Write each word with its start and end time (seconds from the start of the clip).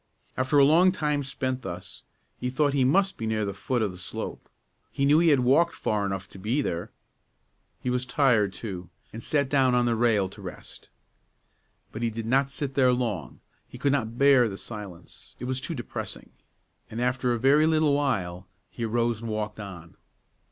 After 0.35 0.57
a 0.57 0.65
long 0.65 0.91
time 0.91 1.21
spent 1.21 1.61
thus, 1.61 2.01
he 2.39 2.49
thought 2.49 2.73
he 2.73 2.83
must 2.83 3.17
be 3.17 3.27
near 3.27 3.45
the 3.45 3.53
foot 3.53 3.83
of 3.83 3.91
the 3.91 3.99
slope; 3.99 4.49
he 4.91 5.05
knew 5.05 5.19
he 5.19 5.27
had 5.29 5.41
walked 5.41 5.75
far 5.75 6.07
enough 6.07 6.27
to 6.29 6.39
be 6.39 6.59
there. 6.63 6.89
He 7.83 7.91
was 7.91 8.07
tired, 8.07 8.51
too, 8.51 8.89
and 9.13 9.21
sat 9.21 9.47
down 9.47 9.75
on 9.75 9.85
the 9.85 9.95
rail 9.95 10.27
to 10.29 10.41
rest. 10.41 10.89
But 11.91 12.01
he 12.01 12.09
did 12.09 12.25
not 12.25 12.49
sit 12.49 12.73
there 12.73 12.91
long; 12.91 13.41
he 13.67 13.77
could 13.77 13.91
not 13.91 14.17
bear 14.17 14.49
the 14.49 14.57
silence, 14.57 15.35
it 15.37 15.45
was 15.45 15.61
too 15.61 15.75
depressing, 15.75 16.31
and 16.89 16.99
after 16.99 17.31
a 17.33 17.37
very 17.39 17.67
little 17.67 17.93
while 17.93 18.47
he 18.71 18.85
arose 18.85 19.21
and 19.21 19.29
walked 19.29 19.59
on. 19.59 19.97